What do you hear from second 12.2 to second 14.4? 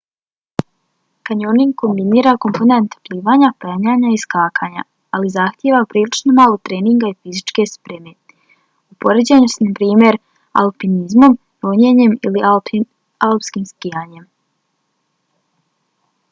ili alpskim skijanjem